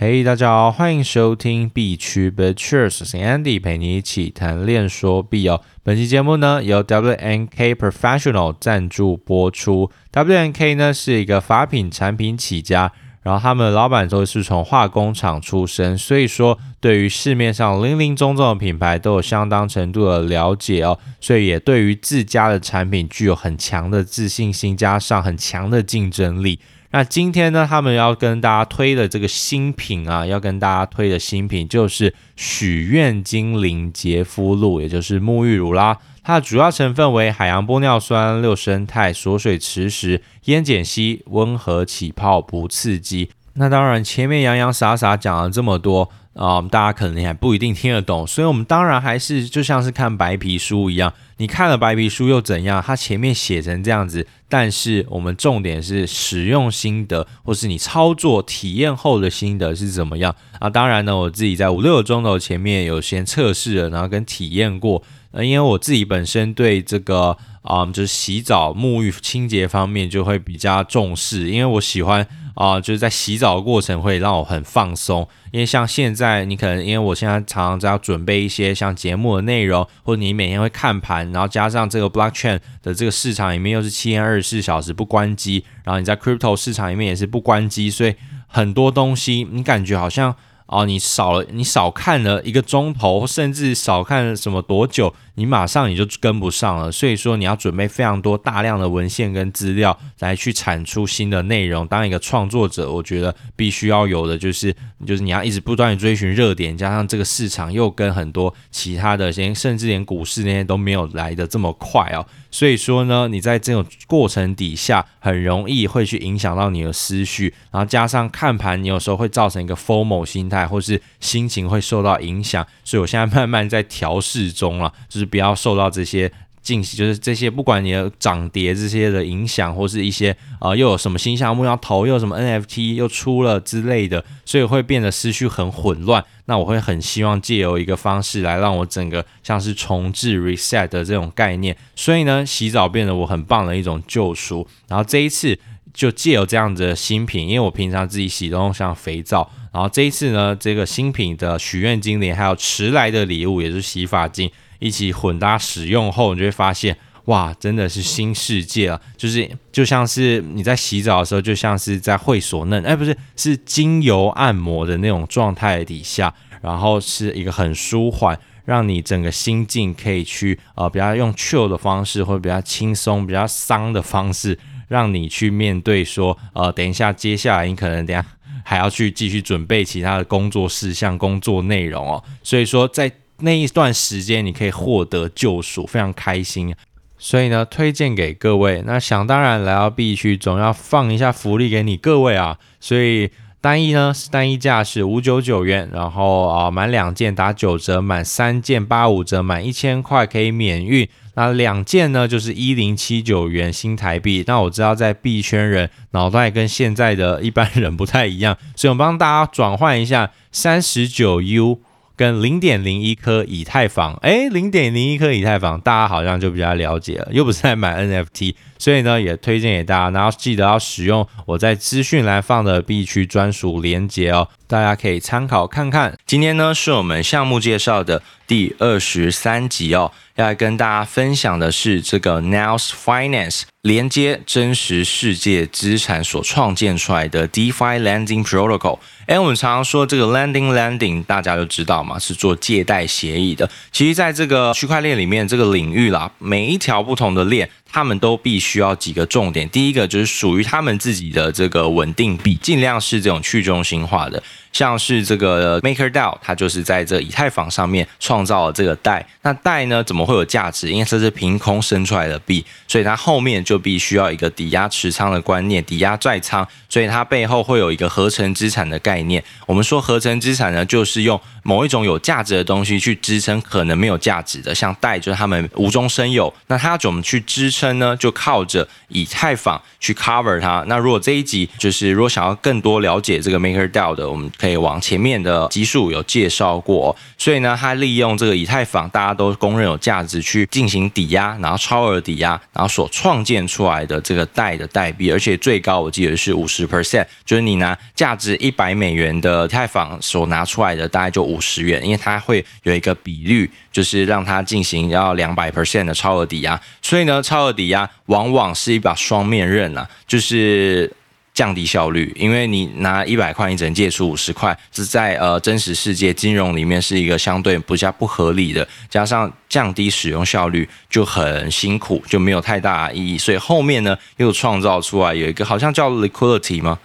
[0.00, 5.60] 嘿，hey, 大家好，欢迎收听币圈 BitCheers，我是 Andy，陪你一起谈链说币哦。
[5.82, 9.90] 本期节目呢由 WNK Professional 赞助播出。
[10.12, 12.92] WNK 呢是一个发品产品起家，
[13.22, 26.60] 然后他们的老板都是从化工厂出身，所以说对于市面上林林总总的品牌都有相当程度的了解哦，所以也对于自家的产品具有很强的自信心，加上很强的竞争力。
[26.90, 35.98] 那今天呢，他们要跟大家推的这个新品啊，要跟大家推的新品就是许愿精灵洁肤露，也就是沐浴乳啦。
[36.22, 43.30] 它的主要成分为海洋玻尿酸、六生态、锁水磁石、烟碱烯，温和起泡，不刺激。
[43.54, 46.10] 那当然，前面洋洋洒洒讲了这么多。
[46.38, 52.80] 啊、嗯，大家可能还不一定听得懂，所以我们当然还是就像是看白皮书一样，你看了白皮书又怎样？
[52.80, 60.70] 它前面写成这样子，但是我们重点是使用心得，或是你操作体验后的心得是怎么样啊？
[60.70, 72.24] 当然呢，我自己在五六个钟头前面有先测试了，然后跟体验过，呃，因为我自己本身对这个啊、就是洗澡、沐浴、清洁方面就会比较重视，因为我喜欢。
[72.58, 88.16] 啊、就是在洗澡的过程会让我很放松，因为像现在你可能因为我现在常常在要准备一些像节目的内容，或者你每天会看盘，然后加上这个 blockchain 的这个市场里面又是七天二十四小时不关机，然后你在 crypto 市场里面也是不关机，所以
[88.48, 90.34] 很多东西你感觉好像。
[90.68, 96.92] 哦，你少了，你少看了一个钟头，甚至少看了什么多久，你马上你就跟不上了。
[96.92, 101.86] 所以说，你要准备非常多大量的文献跟资料来去产出新的内容。
[101.86, 104.74] 当一个创作者，我觉得必须要有的就是，
[105.06, 112.26] 就是你要一直不断的追寻热点，加上这个市场又跟很多其他的，连甚至连股市那些都没有来的这么快哦。
[112.50, 122.66] 所以说呢，你在这种过程底下，很容易会去影响到你的思绪，然后加上看盘，你有时候会造成一个 FOMO 心态，或是心情会受到影响。
[122.84, 126.30] 所以我现在慢慢在调试中了，就是不要受到这些。
[126.60, 136.22] 信息就是这些，不管你的涨跌这些的影响，或是一些呃又有什么新项目要投，又有什么 NFT 又出了之类的，所以会变得思绪很混乱。
[136.44, 141.74] 那我会很希望借由一个方式来让我整个像是重置 reset 的这种概念。
[141.96, 144.68] 所以呢，洗澡变得我很棒的一种救赎。
[144.88, 145.58] 然后这一次
[145.92, 154.50] 就借由这样子的新品，因为我平常自己洗都用像肥皂，然后这一次呢，这个新品的许愿精灵还有迟来的礼物，也是洗发精。
[154.78, 159.00] 一起混搭使用后，你就会发现，哇，真的是新世界了。
[159.16, 166.32] 就是就像是你在洗澡的时候，就像是在会所嫩，哎，不是，是精油按摩的那种状态底下，
[166.62, 174.56] 然后是一个很舒缓，让你整个心境可以去呃比较用 chill 的方式，或者比较轻松、比较桑的方式，
[174.88, 178.24] 让你去面对说，呃，等一下接下来你可能等下
[178.64, 182.24] 还要去继续准备其他的工作事项、工作内容哦。
[182.42, 186.74] 所以说在那一段时间，你可以获得救赎，非常开心。
[187.18, 188.82] 所以呢，推荐给各位。
[188.86, 192.58] 那想当然来到 B 区，总要放一下福利给你各位啊。
[192.78, 201.08] 所以单一呢是，单一价是五九九元，然后啊，满两件打九折，满三件八五折，满一千块可以免运。
[201.38, 204.42] 那两件呢，就是一零七九元新台币。
[204.48, 211.80] 那我知道在币圈人脑袋跟现在的一般人不太一样，所以我帮大家转换一下三十九 U。
[212.16, 226.16] 跟零点零一颗以太坊，诶，零点零一颗以太坊，大家好像就比较了解了，又不是在买 NFT，所以呢，也推荐给大家，然后记得要使用我在资讯栏放的币区专属链接哦，大家可以参考看看。
[226.26, 230.12] 今天呢，是我们项目介绍的第二十三集哦。
[230.36, 239.00] 要来跟大家分享的是这个 Nails Finance 连接真实世界资产所创建出来的 DeFi Lending Protocol。
[239.26, 243.68] 哎，我们常常说这个 Lending Lending，大家都知道嘛，是做借贷协议的。
[243.90, 247.68] 其实，在这个区块链里面这个领域啦，每一条不同的链。
[247.90, 259.24] 他们都必须要几个重点，第一个就是属于他们自己的这个稳定币，尽量是这种去中心化的，像是这个 MakerDAO，它就是在这以太坊上面创造了这个代。
[259.42, 260.90] 那代呢，怎么会有价值？
[260.90, 269.42] 因为这是凭空生出来的币，所以它后面就必须要一个抵押持仓的观念，抵押在仓，所以它背后会有一个合成资产的概念。
[269.66, 277.68] 我们说合成资产呢，就是用某一种有价值的东西去支撑可能没有价值的，像代就是他们无中生有，那它怎么去支？
[277.68, 280.82] 撑呢，就靠着以太坊去 cover 它。
[280.88, 287.14] 那如果这一集就是如果想要更多了解这个 MakerDAO 的，我们可以往前面的集数有介绍过。
[287.38, 306.80] 所以呢，它利用这个以太坊大家都公认有价值去进行抵押，然后超额抵押，然后所创建出来的这个代的代币，而且最高我记得是五十 percent，就是你拿价值一百美元的以太坊所拿出来的大概就五十元，因为它会有一个比率，就是让它进行要两百 percent 的超额抵押。
[307.00, 311.12] 所以呢，超额抵押往往是一把双面刃啊，就是。
[311.58, 323.36] 降低效率，因为你拿一百块，你只能借出五十块，是在呃真实世界金融里面是一个相对比较不合理的，加上降低使用效率就很辛苦，就没有太大意义。
[323.36, 326.96] 所以后面呢又创造出来有一个好像叫 Liquidity 吗？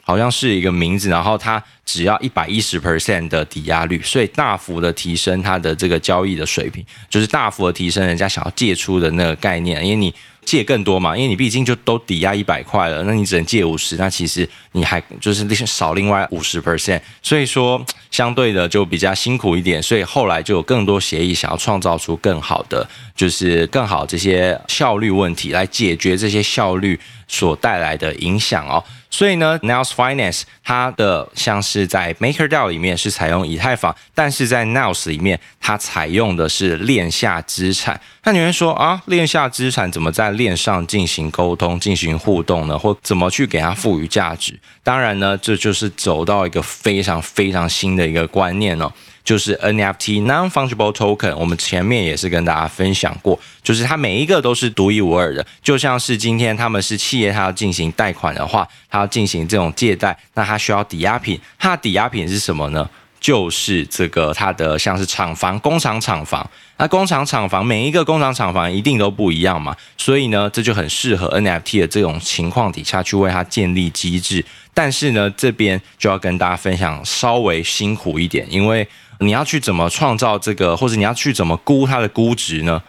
[0.00, 10.12] 好像是一个名字，然后它只要一百一十 percent 的抵押率，所以大幅的提升它的这个交易的水平，就是大幅的提升人家想要借出的那个概念，因为你。
[10.44, 26.98] 借更多嘛，因为你毕竟就都抵押一百块了，那你只能借五十，那其实你还就是少另外五十 percent，所以说相对的就比较辛苦一点，所以后来就有更多协议想要创造出更好的，就是更好这些效率问题来解决这些效率
[27.32, 28.84] 所带来的影响哦。
[29.10, 38.00] 所以呢，Naos Finance 它的像是在 MakerDAO 里面是采用以太坊，但是在 Naos 里面它采用的是链下资产。
[38.24, 42.78] 那你会说啊，链下资产怎么在链上进行沟通、进行互动呢？
[42.78, 44.58] 或怎么去给它赋予价值？
[44.82, 48.90] 当然呢，这就是走到一个非常非常新的一个观念哦。
[49.24, 62.88] 就是 NFT non-fungible token，我们前面也是跟大家分享过，就是它每一个都是独一无二的，就像是今天他们是企业，它要进行贷款的话，它要进行这种借贷，那它需要抵押品，它的抵押品是什么呢？
[63.20, 66.44] 就是这个它的像是厂房、工厂厂房，
[66.76, 74.44] 那工厂厂房每一个工厂厂房一定都不一样嘛，所以呢，这就很适合 NFT 的这种情况底下去为它建立机制，
[74.74, 78.88] 但是呢，这边就要跟大家分享稍微辛苦一点，因为。
[79.22, 82.82] 你要去怎么创造这个，或者你要去怎么估它的估值呢？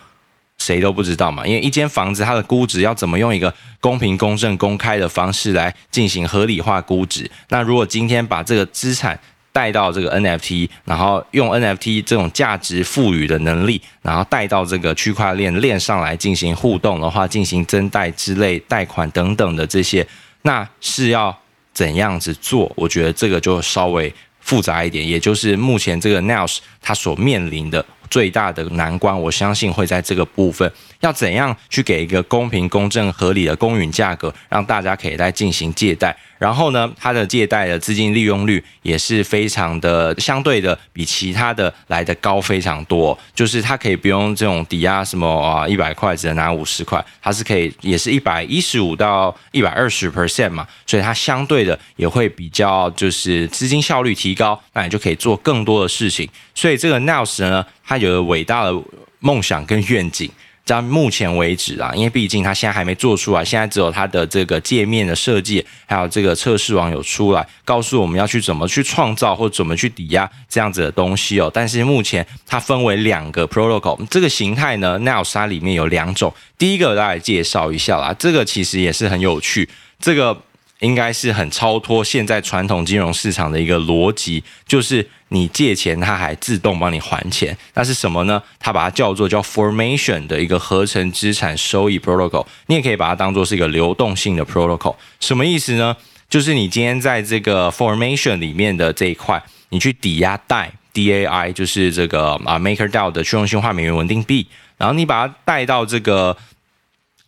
[0.58, 1.46] 谁都不知道嘛。
[1.46, 7.30] 因为一间房子它的估值要怎么用一个公平、公正、公开的方式来进行合理化估值？
[7.50, 9.20] 那如果今天把这个资产
[9.52, 20.08] 带到这个 NFT，然后用 NFT 这种价值赋予的能力，然后带到这个区块链链上来进行互动的话，进行增贷之类贷款等等的这些，
[20.44, 21.36] 那是要
[21.74, 22.72] 怎样子做？
[22.76, 24.14] 我觉得这个就稍微。
[24.44, 36.16] 复杂一点，也就是目前这个 Naos 它所面临的最大的难关，我相信会在这个部分，要怎样去给一个公平、公正、合理的公允价格，让大家可以来进行借贷。
[36.44, 43.18] 然后呢，它的借贷的资金利用率也是非常的相对的，比其他的来的高非常多。
[43.34, 56.28] 就是它可以不用这种抵押什么啊，一百块只能拿五十块，它是可以也是一百一十五到一百二十 percent 嘛，所以它相对的也会比较就是资金效率提高，那你就可以做更多的事情。
[56.54, 58.78] 所以这个 Naos 呢，它有个伟大的
[59.20, 60.30] 梦想跟愿景。
[60.66, 71.52] 到目前为止啊，因为毕竟它现在还没做出来，现在只有它的这个界面的设计，还有这个测试网有出来，告诉我们要去怎么去创造或怎么去抵押这样子的东西哦。
[71.54, 76.34] 但是目前它分为两个 protocol，这个形态呢，Naos 它里面有两种。
[76.58, 79.68] 第一个我来介绍一下啦，这个其实也是很有趣，
[80.00, 80.42] 这个。
[80.80, 87.58] 应该是很超脱现在传统金融市场的一个逻辑，就是你借钱，它还自动帮你还钱。
[87.74, 88.42] 那是什么呢？
[88.60, 92.46] 它把它叫做叫 formation 的一个合成资产收益 protocol。
[92.68, 94.96] 你也可以把它当做是一个流动性的 protocol。
[95.20, 95.96] 什么意思呢？
[96.30, 106.36] 就是你今天在这个 formation 里面的这一块，你去抵押贷 DAI，就是这个啊 MakerDAO 的去中心化美元稳定币，然后你把它带到这个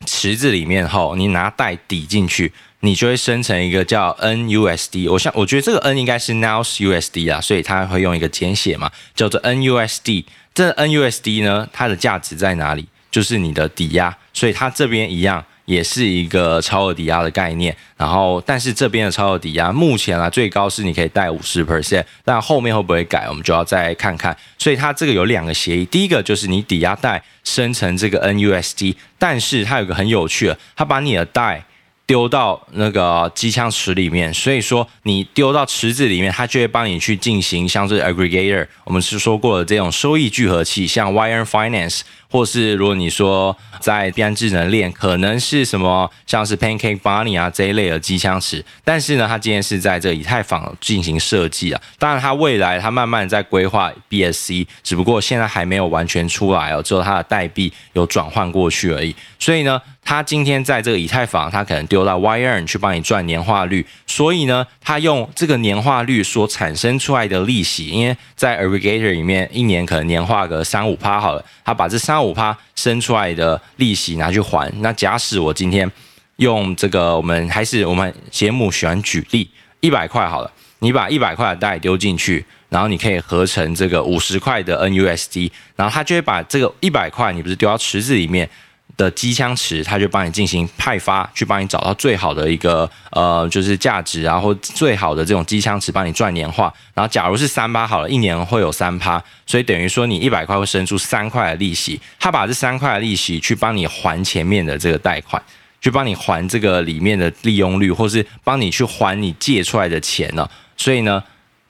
[0.06, 2.52] 池子里面后，你拿贷抵进去。
[2.86, 10.24] 你就会生成一个叫 NUSD，我想我觉得这个 N 应该是 Naos USD 啊，所以它会用一个简写嘛，叫做 NUSD。
[10.54, 12.88] 这 NUSD 呢，它的价值在哪里？
[13.10, 17.76] 就是你的抵押，所以它这边一样也是一个超额抵押的概念。
[17.98, 24.36] 然后，但是这边的超额抵押目前啊最高是你可以贷五十 percent，但后面会不会改，我们就要再看看。
[24.60, 31.66] 所以它这个有两个协议，第一个就是你抵押贷生成这个 NUSD，但是它有个很有趣的，它把你的贷。
[32.08, 51.82] 丢到那个机枪池里面，所以说你丢到池子里面，它就会帮你去进行像是 aggregator，我们是说过的这种收益聚合器，像 Wire Finance 或是如果你说在币安智能链，可能是什么像是 Pancake Bunny 啊这一类的机枪池，但是呢，它今天是在这个以太坊进行设计啊。
[51.98, 59.16] 当然，它未来它慢慢在规划 BSC，只不过现在还没有完全出来哦，只有它的代币有转换过去而已。
[59.40, 63.86] 所以呢，它今天在这个以太坊，它可能丢到 y e r n 去帮你赚年化率。
[64.08, 74.72] 所以呢，它用这个年化率所产生出来的利息，因为在 Aggregator 里面一年可能年化个三五趴好了，它把这三那我怕生出来的利息拿去还。
[74.80, 75.92] 那假使我今天
[76.38, 79.50] 用这个，我们还是我们节目喜欢举例，
[79.82, 88.50] 一百块好了，你把一百块的贷丢进去，然后你可以合成这个五十块的 NUSD，然后它就会把这个一百块，你不是丢到池子里面。
[88.98, 96.74] 的机枪池，它就帮你进行派发，去帮你找到最好的一个呃，就是价值啊，或最好的这种机枪池，帮你赚年化。
[96.94, 102.00] 然后，假如是三趴好了，一年会有三趴，所以等于说你一百块会生出三块的利息。
[102.20, 105.42] 他把这三块的利息去帮你还前面的这个贷款，
[105.82, 110.50] 去帮你还这个里面的利用率，或是帮你去还你借出来的钱呢。
[110.78, 111.24] 所以呢。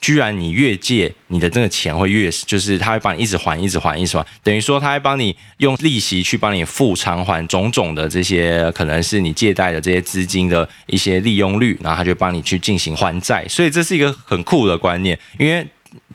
[0.05, 15.65] 居然你越借你的这个钱会越，就是他会帮你一直还，一直还，一直还，等于说他会帮你用利息去帮你付偿还种种的这些可能是你借贷的这些资金的一些利用率，然后他就帮你去进行还债，所以这是一个很酷的观念，因为。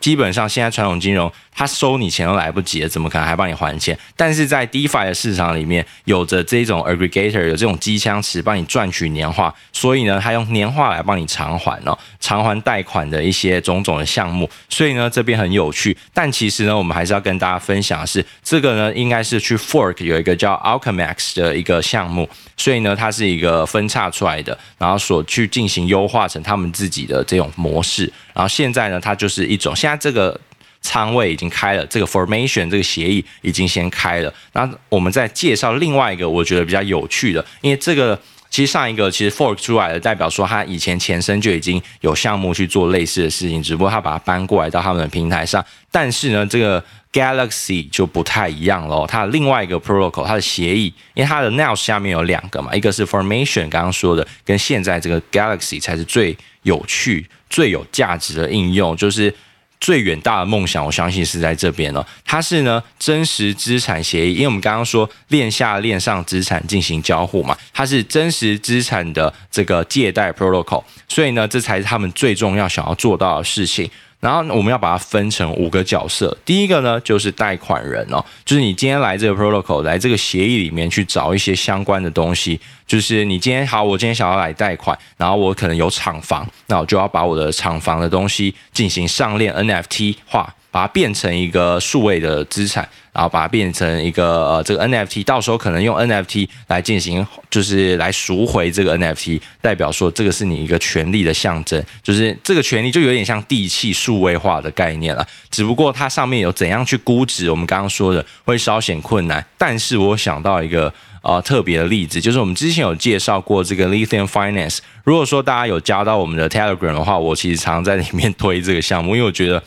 [0.01, 3.97] 基本上，现在传统金融它收你钱都来不及了，怎么可能还帮你还钱？
[4.17, 14.49] 但是在 DeFi 的市场里面，有着这种 aggregator，有这种机枪池帮你赚取年化，所以呢，它用年化来帮你偿还哦，偿还贷款的一些种种的项目。
[14.67, 15.95] 所以呢，这边很有趣。
[16.13, 22.27] 但其实呢，我们还是要跟大家分享的是，这个呢，应该是去 fork 有一个叫 Alchemax 的一个项目，
[22.57, 28.11] 所以呢，它是一个分叉出来的，然后所去进行优化成他们自己的这种模式。
[28.33, 30.39] 然后现在呢，它就是一种现这个
[30.81, 34.33] 仓位已经开了，这个 formation 这个协议已经先开了。
[34.53, 38.19] 那我们再介绍另外一个我觉得比较有趣的，因为这个
[38.49, 45.63] 其实上一个其实 fork 出来的，代表说它以前前身就已经有项目去做类似的事情，只不过它把它搬过来到他们的平台上。
[45.91, 46.83] 但是呢，这个
[47.13, 57.27] Galaxy 就不太一样喽，它的另外一个 protocol 它的协议，因为它的 Now 下面有两个嘛，一个是 formation 刚刚说的，跟现在这个 Galaxy 才是最有趣。
[57.49, 59.33] 最有价值的应用就是
[59.81, 62.07] 最远大的梦想，我相信是在这边了。
[62.23, 73.89] 它是呢真实资产协议，因为我们刚刚说链下链上资产进行交互嘛，它是真实资产的这个借贷 protocol，所以呢这才是他们最重要想要做到的事情。
[74.19, 76.37] 然后我们要把它分成五个角色。
[76.45, 82.61] 第一个呢，就是贷款人哦，就是你今天来这个 protocol，来这个协议里面去找一些相关的东西。
[82.91, 90.53] 就是你今天好，我今天想要来贷款，然后我可能有厂房，那我就要把我的厂房的东西进行上链 NFT 化。
[90.73, 119.63] 把它变成一个数位的资产，然后把它变成一个呃这个 NFT，到时候可能用 NFT 来进行，就是来赎回这个 NFT，代表说这个是你一个权利的象征，就是这个权利就有点像地契数位化的概念了，只不过它上面有怎样去估值，我们刚刚说的会稍显困难，但是我想到一个呃特别的例子，就是我们之前有介绍过这个 Lithium Finance，如果说大家有加到我们的 Telegram 的话，我其实常常在里面推这个项目，因为我觉得。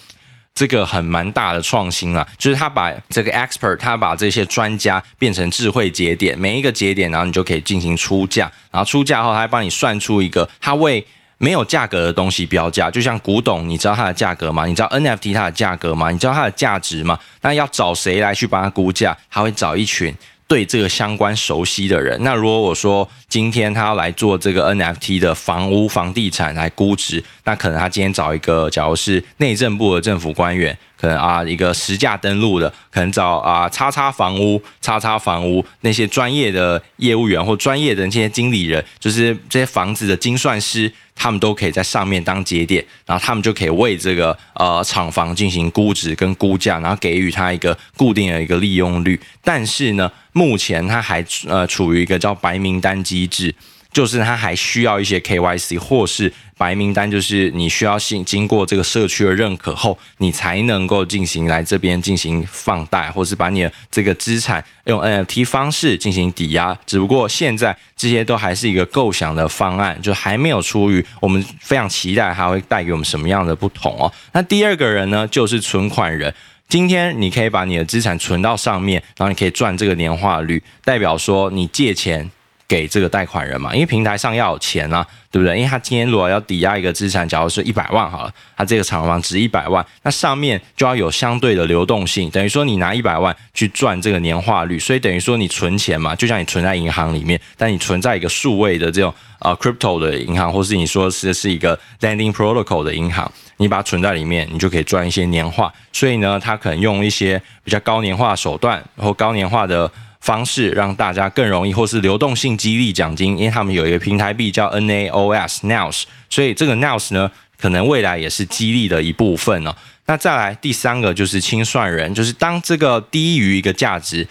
[0.57, 11.05] 这个很蛮大的创新啊，就是他把这个 expert，他把这些专家变成智慧节点，每一个节点，然后你就可以进行出价，然后出价后，他帮你算出一个他为
[11.39, 14.65] 没有价格的东西标价，就像古董，你知道它的价格吗？
[14.65, 16.13] 你知道 NFT 它的价格吗？
[16.13, 17.19] 你知道它的价值吗？
[17.43, 19.17] 那要找谁来去帮他估价？
[19.29, 20.15] 他会找一群。
[20.47, 40.91] 对这个相关熟悉的人，那如果我说今天他要来做这个 NFT 的房屋房地产来估值，那可能他今天找一个，假如是内政部的政府官员，可能啊一个实价登录的，可能找啊叉叉房屋叉叉房屋那些专业的业务员或专业的那些经理人，就是这些房子的精算师。
[41.17, 49.21] 他们都可以在上面当节点，然后他们就可以为这个呃厂房进行估值跟估价，然后给予它一个固定的一个利用率。
[49.41, 53.55] 但是呢，目前它还呃处于一个叫白名单机制。
[53.95, 66.77] 就是他还需要一些 KYC 或是白名单，就是你需要经经过这个社区的认可后，你才能够进行来这边进行放贷，或是把你的这个资产用 NFT 方式进行抵押。
[66.85, 74.13] 只不过现在这些都还是一个构想的方案，就还没有出于我们非常期待它会带给我们什么样的不同哦。
[74.33, 76.35] 那第二个人呢，就是存款人。
[76.69, 82.29] 今天你可以把你的资产存到上面，然后你可以赚这个年化率，代表说你借钱。
[82.75, 85.57] 给这个贷款人嘛，因为平台上要有钱啊，对不对？
[85.57, 105.73] 因为他今天如果要抵押一个资产，假如说一百万好了，他这个厂房值一百万，那上面就要有相对的流动性，等于说你拿一百万去赚这个年化率，所以等于说你存钱嘛，就像你存在银行里面，但你存在一个数位的这种呃 crypto 的银行，或是你说是是一个 lending protocol 的银行，你把它存在里面，你就可以赚一些年化。
[105.93, 109.89] 所以呢，他可能用一些比较高年化手段，或高年化的。
[110.25, 119.77] 方式让大家更容易，或是流动性激励奖金，因为他们有一个平台币叫 NAOS，NAOS，所以这个 NAOS 呢，可能未来也是激励的一部分哦。
[120.07, 124.27] 那再来第三个就是清算人，就是当这个低于一个价值。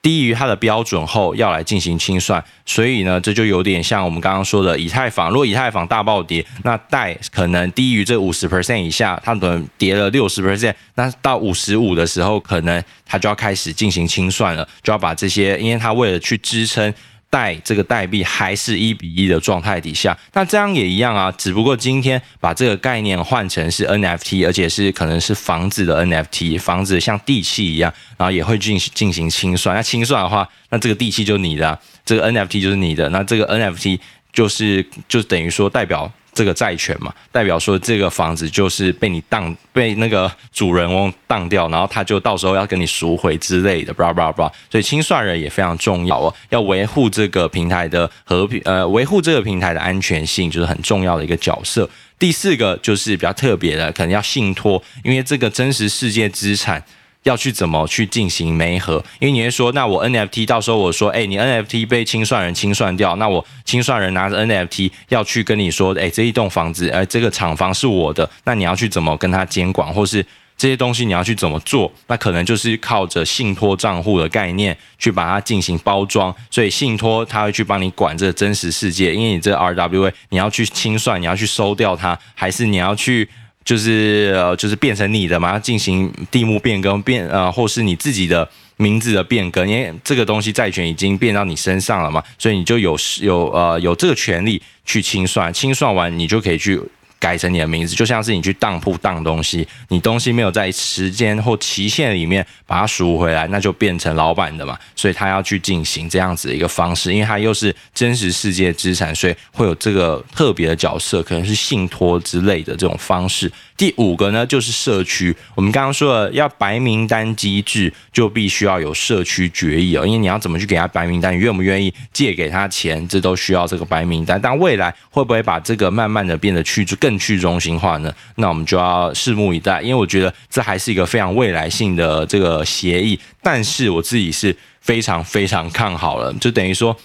[0.00, 5.28] 低于它的标准后要来进行清算，所以呢，这就有点像我们刚刚说的以太坊。
[5.30, 16.94] 如果以太坊大暴跌，那贷可能低于这五十 percent 以下，它可能跌了六十 percent，那到五十五的时候，可能它就要开始进行清算了，就要把这些，因为它为了去支撑。
[17.30, 29.76] 代这个代币还是一比一的状态底下，那这样也一样啊，只不过今天把这个概念换成是 NFT，而且是可能是房子的 NFT，房子像地契一样，然后也会进行进行清算。
[29.76, 33.98] 那清算的话，那这个地契就是你的，这个 NFT 就是你的，那这个 NFT
[34.32, 36.10] 就是就等于说代表。
[36.38, 44.48] 这个债权嘛，代表说这个房子就是被你当被那个主人翁当掉，然后他就到时候要跟你赎回之类的，叭叭叭。
[44.70, 51.90] 所以清算人也非常重要哦，要维护这个平台的和平，呃，维护这个平台的安全性，就是很重要的一个角色。
[52.20, 56.80] 第四个就是比较特别的，可能要信托，因为这个真实世界资产。
[57.24, 59.04] 要去怎么去进行媒合？
[59.18, 70.24] 因为你会说，那我 NFT 到时候我说，哎，你 NFT 被清算人清算掉，那我清算人拿着 NFT 要去跟你说，哎，这一栋房子，哎，这个厂房是我的，那你要去怎么跟他监管，或是
[70.56, 71.92] 这些东西你要去怎么做？
[72.06, 83.28] 那可能就是靠着信托账户的概念去把它进行包装，所以信托他会去帮你管这个真实世界，因为你这 RWA 你要去清算，你要去收掉它，还是你要去？
[83.68, 88.48] 就是呃，就是变成你的嘛，进行地目变更变呃，或是你自己的
[88.78, 96.80] 名字的变更，因为这个东西债权已经变到你身上了嘛，所以你就有有呃有这个权利去清算，清算完你就可以去。
[97.18, 104.78] 改成你的名字，就像是你去当铺当东西，你东西没有在时间或期限里面把它赎回来，那就变成老板的嘛。
[104.94, 113.50] 所以他要去进行这样子的一个方式，因为他又是真实世界资产，所以会有这个特别的角色，可能是信托之类的这种方式。
[113.78, 115.34] 第五个呢，就是社区。
[115.54, 120.04] 我们刚刚说了，要白名单机制，就必须要有社区决议哦。
[120.04, 124.38] 因为你要怎么去给他白名单，你愿不愿意借给他钱，这都需要这个白名单。
[124.42, 128.12] 但未来会不会把这个慢慢的变得去更去中心化呢？
[128.34, 129.80] 那我们就要拭目以待。
[129.80, 136.96] 因为我觉得这还是一个非常未来性的这个协议，但是我自己是非常非常看好了，就等于说。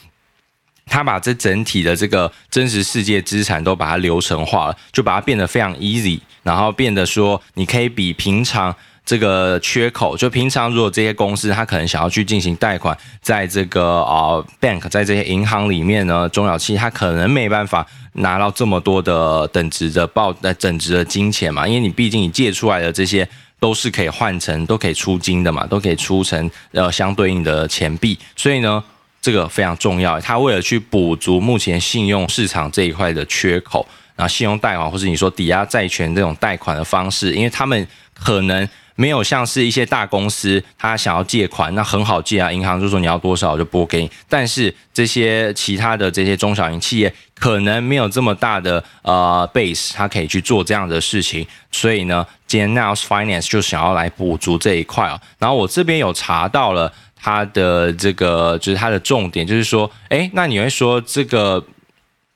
[0.86, 23.28] 他把这整体的这个真实世界资产都把它流程化了，就把它变得非常 easy，然后变得说你可以比平常这个缺口，就平常如果这些公司他可能想要去进行贷款，在这个啊 bank，在这些银行里面呢，中小企业他可能没办法拿到这么多的等值的报呃等值的金钱嘛，因为你毕竟你借出来的这些
[23.60, 28.84] 都是可以换成都可以出金的嘛，都可以出成呃相对应的钱币，所以呢。
[29.24, 56.92] 这个非常重要，他为了去补足目前信用市场这一块的缺口，然后信用贷款或是你说抵押债权这种贷款的方式，因为他们可能没有像是一些大公司，他想要借款，那很好借啊，银行就说你要多少我就拨给你，但是这些其他的这些中小型企业可能没有这么大的呃 base，他可以去做这样的事情，所以呢，今天 Naos Finance 就想要来补足这一块哦，然后我这边有查到了。
[57.24, 61.66] 它的这个就是它的重点，就是说，诶，那你会说这个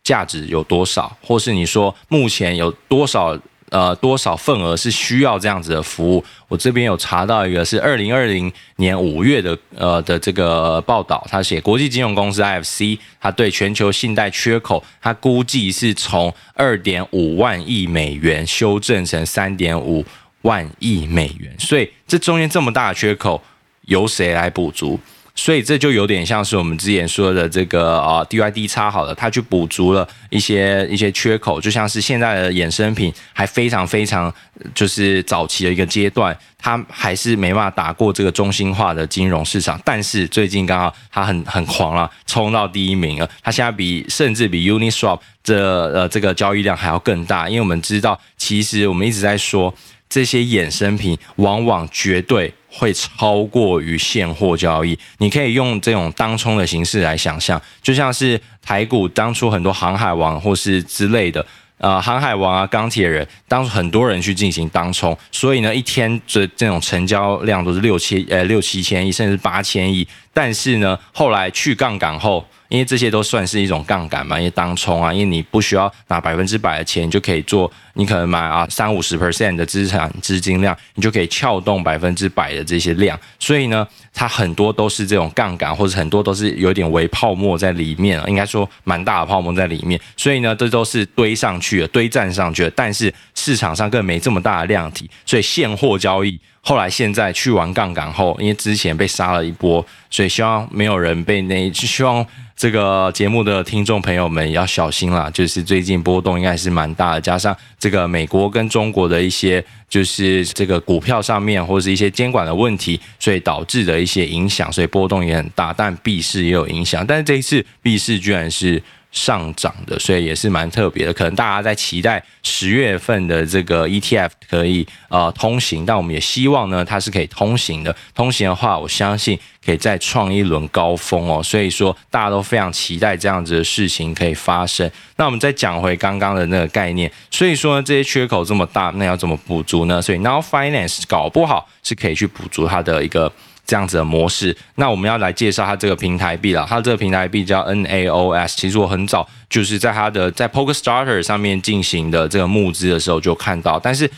[0.02, 3.38] 价值有多少，或是你说目前有多少
[3.70, 6.24] 呃多少份额是需要这样子的服务？
[6.48, 20.06] 我这边有查到一个是二零二零年五月的呃的这个报道，他写国际金融公司 IFC，他对全球信贷缺口，他估计是从二点五万亿美元修正成三点五
[20.44, 23.44] 万亿美元，所以这中间这么大的缺口。
[23.88, 24.98] 由谁来补足？
[25.40, 34.34] 所以这就有点像是我们之前说的这个啊，DYDX 好了，它去补足了一些一些缺口，就像是现在的衍生品还非常非常
[34.74, 39.80] 就是早期的一个阶段，它还是没办法打过这个中心化的金融市场。
[39.86, 43.30] 但是最近刚好它很很狂了，冲到第一名了。
[43.44, 45.56] 它现在比甚至比 Uniswap 这
[45.94, 49.72] 呃这个交易量还要更大，因为我们知道，其实我们一直在说。
[50.10, 54.98] 这些衍生品往往绝对会超过于现货交易。
[55.18, 61.46] 你可以用这种当冲的形式来想象，就像是台股当初很多航海王或是之类的。
[61.80, 70.08] 呃，航海王啊，钢铁人，当很多人去进行当冲，所以呢，一天这这种成交量都是六七呃六七千亿，甚至八千亿。
[70.34, 72.44] 但是呢，后来去杠杆后。
[72.70, 96.40] 因为这些都算是一种杠杆嘛，因为当冲啊，因为你不需要拿百分之百的钱，就可以做，你可能买啊三五十 percent 的资产资金量，你就可以撬动百分之百的这些量，所以呢，它很多都是这种杠杆，或者很多都是有点微泡沫在里面啊，应该说蛮大的泡沫在里面，所以呢，这都是堆上去的，堆站上去的，但是市场上更没这么大的量体，所以现货交易。
[96.68, 102.26] 后来现在去完杠杆后，因为之前被杀了一波，所以希望没有人被那，希望
[102.58, 105.32] 这个节目的听众朋友们也要小心啦。
[105.34, 115.72] 就是最近波动应该是蛮大的，加上这个美国跟中国的一些就是这个股票上面或者是一些监管的问题，所以导致的一些影响，所以波动也很大。
[115.72, 118.84] 但币市也有影响，但是这一次币市居然是。
[119.18, 121.14] 上涨的，所以也是蛮特别的。
[121.14, 127.96] 可能大家在期待十月份的这个 ETF 可以呃通行，但我们也希望呢，它是可以通行的。
[128.14, 131.42] 通行的话，我相信可以再创一轮高峰哦。
[131.42, 134.90] 所以说，大家都非常期待这样子的事情可以发生。
[135.16, 140.00] 那我们再讲回刚刚的那个概念，所以说呢，这些缺口这么大，那要怎么补足呢？
[140.00, 143.32] 所以 Now Finance 搞不好是可以去补足它的一个。
[143.68, 146.66] 这样子的模式，那我们要来介绍它这个平台币了。
[146.68, 148.56] 它这个平台币叫 NAOS。
[148.56, 153.78] 其实我很早就是在它的在 PokerStarter 上面进行的这个募资的时候就看到。
[153.78, 154.10] 但是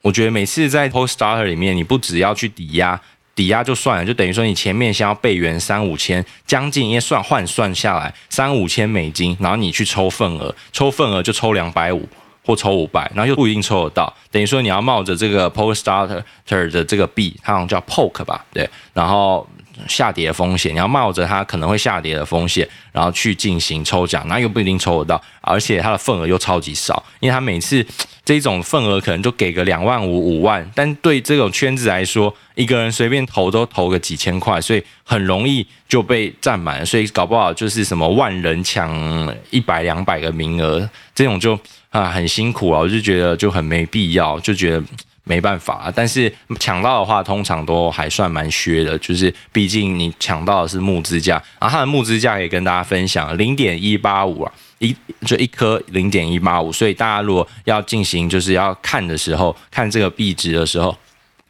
[0.00, 2.98] 我觉得每次在 PokerStarter 里面，你不只要去抵押，
[3.34, 12.08] 抵押就算了，就等于说你前面先要备元三五千，将近因为算换算下来三五千美金，然后你去抽份额，抽份额就抽两百五。
[12.44, 16.22] 或抽五百，然后又不一定抽得到，等于说你要冒着这个 PokerStarter
[16.70, 19.48] 的这个币，它好像叫 Poke 吧，对，然后
[19.88, 27.84] 下跌的风险，你要冒着它可能会下跌的风险，然后去进行抽奖，那又不一定抽得到，而且它的份额又超级少，因为它每次
[28.24, 41.58] 这种份额可能就给个两万五、五万，但对这种圈子来说，一个人随便投都投个几千块，所以很容易就被占满，所以搞不好就是什么万人抢一百、两百个名额，这种就。
[41.94, 44.82] 啊，很辛苦啊，我就觉得就很没必要，就觉得
[45.22, 45.92] 没办法。
[45.94, 54.92] 但是抢到的话，通常都还算蛮削的，就是毕竟你抢到的是木支架，然后它的木支架也跟大家分享，零点一八五啊，一
[55.24, 60.96] 就一颗零点一八五，所以大家如果要进行就是要看的时候，看这个币值的时候，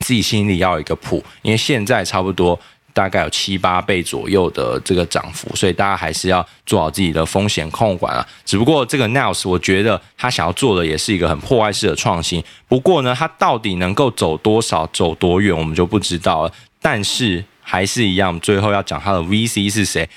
[0.01, 2.61] 自己心里要有一个谱，因为现在差不多。
[2.95, 8.25] 大概有七八倍左右的这个涨幅，所以大家还是要做好自己的风险控管啊。
[8.45, 12.43] 只不过这个 Naos，我觉得他想要做的也是一个很破坏式的创新。
[12.69, 16.53] 不过呢，它到底能够走多少、走多远，我们就不知道了。
[16.81, 20.09] 但是还是一样，最后要讲它的 VC 是谁。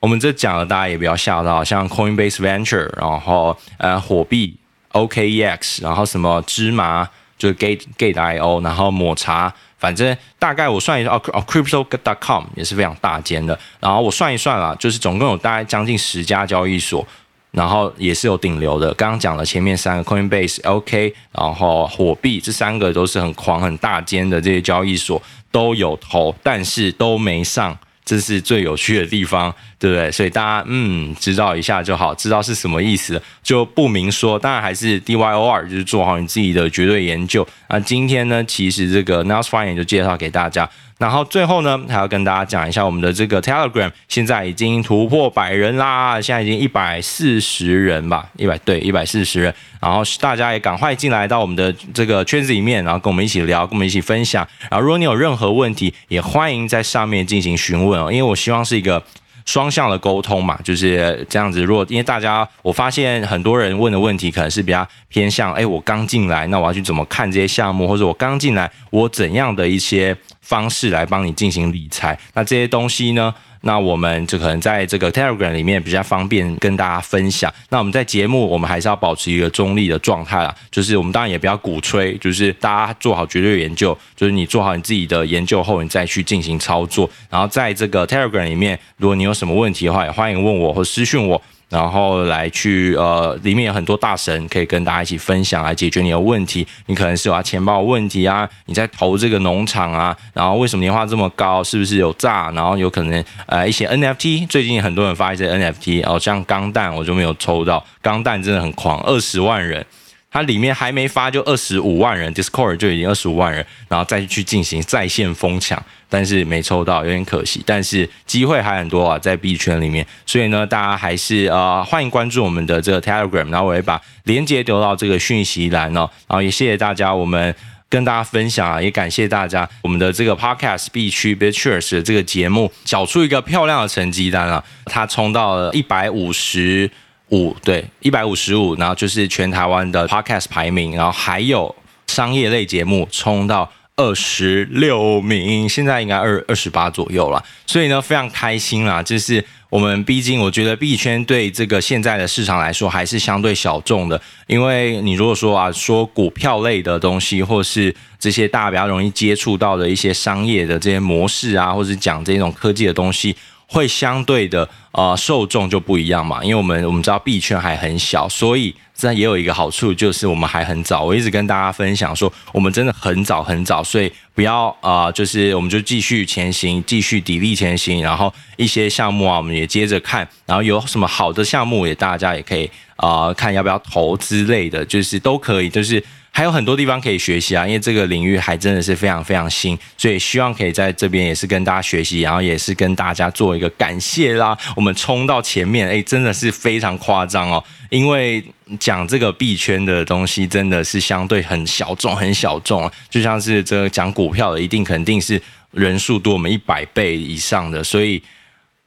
[0.00, 4.56] 我们这讲了，大家也不要吓到，像 Coinbase Venture，然后呃火币
[4.92, 9.52] OKEX，然后什么芝麻就是 Gate Gate.io，然后抹茶。
[9.82, 13.58] 反正大概我算一下哦哦，Crypto.com 也是非常大间的。
[13.80, 17.04] 然后我算一算啦，就是总共有大概将近十家交易所，
[17.50, 18.94] 然后也是有顶流的。
[18.94, 27.76] 刚刚讲了前面三个 Coinbase、OK，然后火币这三个都是很狂很大间的这些交易所都有投，但是都没上。
[28.04, 30.12] 这是最有趣的地方，对不对？
[30.12, 34.38] 所以大家嗯知道一下就好，知道是什么意思就不明说。
[34.38, 37.44] 当然还是 DYOR，就是做好你自己的绝对研究。
[37.68, 40.70] 那今天呢，其实这个 Naos Finance 就介绍给大家。
[40.98, 49.52] 然后最后呢，还要跟大家讲一下我们的这个 Telegram，现在已经突破百人啦，现在已经一百四十人吧，一百对一百四十人。
[49.80, 54.46] 然后大家也赶快进来到我们的这个圈子里面，然后跟我们一起聊，跟我们一起分享。
[54.70, 59.02] 然后如果你有任何问题，也欢迎在上面进行询问哦，因为我希望是一个。
[59.44, 61.62] 双向的沟通嘛，就是这样子。
[61.62, 72.18] 如果因为大家，我发现很多人问的问题可能是比较偏向，哎，我刚进来，那我要去怎么看这些项目，或者我刚进来，我怎样的一些方式来帮你进行理财？
[72.34, 73.34] 那这些东西呢？
[73.62, 77.52] 那我们就可能在这个 Telegram 里面比较方便跟大家分享。
[77.70, 87.08] 那我们在节目，我们还是要保持一个中立的状态啦，就是我们当然也不要鼓吹，就是大家做好绝对研究，就是你做好你自己的研究后，你再去进行操作。
[87.30, 91.40] 然后在这个 Telegram 里面，如果你有什么问题的话，也欢迎问我或私讯我。
[91.72, 96.66] 然后来去呃，里面有很多大神可以跟大家一起分享，来解决你的问题。
[96.84, 101.64] 你可能是有啊钱包问题啊，你在投这个农场啊，然后为什么年化这么高？
[101.64, 102.50] 是不是有诈？
[102.50, 109.82] 然后有可能呃一些 NFT，最近很多人发一些 NFT，哦像钢弹我就没有抽到，钢弹真的很狂，二十万人
[110.30, 117.62] 它里面还没发就二十五万人，Discord 就已经二十五万人，然后再去进行在线疯抢，但是没抽到，有点可惜。
[117.64, 127.54] 但是机会还很多啊，在币圈里面，所以呢，大家还是呃欢迎关注我们的这个 Telegram，然后我会把链接丢到这个讯息栏哦，然后也谢谢大家，我们。
[127.92, 134.64] 跟大家分享啊，也感谢大家，我们的这个 Podcast 币区 b i t c h e r s 的这个节目，缴出一个漂亮的成绩单了。
[134.86, 136.90] 它冲到了一百五十
[137.32, 143.70] 五，对，一百五十五，然后就是全台湾的 Podcast 排名，然后还有商业类节目冲到
[144.02, 147.42] 二十六名，现在应该二二十八左右了。
[147.66, 149.44] 所以呢，非常开心啦，就是。
[149.72, 163.34] 我们毕竟，我觉得币圈对这个现在的市场来说还是相对小众的，因为你如果说啊，说股票类的东西，或是这些大家比较容易接触到的一些商业的这些模式啊，或是讲这种科技的东西，
[163.72, 166.44] 会相对的呃受众就不一样嘛。
[166.44, 168.74] 因为我们我们知道币圈还很小，所以。
[168.94, 171.02] 这也有一个好处，就是我们还很早。
[171.02, 178.00] 我一直跟大家分享说，我们真的很早很早，所以不要啊、就是我们就继续前行，继续砥砺前行。
[178.00, 180.28] 然后一些项目啊，我们也接着看。
[180.46, 186.04] 然后有什么好的项目，也大家也可以啊、看要不要投之类的，就是都可以，就是。
[186.34, 194.56] 还有很多地方可以学习啊，因为这个领域还真的是非常非常新，所以希望可以在这边也是跟大家学习，然后也是跟大家做一个感谢啦。
[194.74, 197.62] 我们冲到前面，哎，真的是非常夸张哦。
[197.90, 198.42] 因为
[198.80, 202.90] 讲这个币圈的东西，真的是相对很小众，很小众。
[203.10, 205.40] 就像是这个讲股票的，一定肯定是
[205.72, 208.22] 人数多我们一百倍以上的，所以。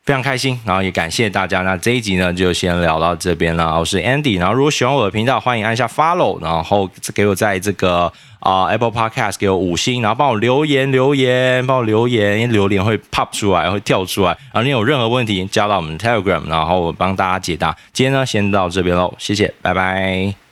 [0.06, 1.62] 非常开心，然后也感谢大家。
[1.62, 3.80] 那这一集呢，就先聊到这边了。
[3.80, 14.28] 我是 Andy，然后如果喜欢我的频道，欢迎按下 Follow，然后给我在这个啊、Apple Podcast 给我五星，然后帮我留言留言，帮我留言，因为留言会 pop 出来，会跳出来。
[14.54, 17.76] 然后你有任何问题，加到我们 Telegram，然后我帮大家解答。
[17.92, 20.45] 今天呢，先到这边喽，谢谢，拜拜。